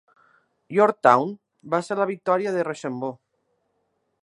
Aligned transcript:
Yorktown 0.77 1.35
va 1.75 1.81
ser 1.89 1.99
la 2.01 2.09
victòria 2.13 2.55
de 2.57 2.65
Rochambeau. 2.71 3.15